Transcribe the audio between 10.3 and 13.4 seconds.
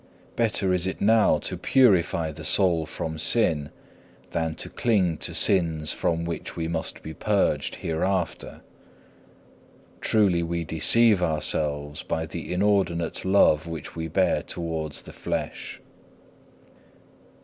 we deceive ourselves by the inordinate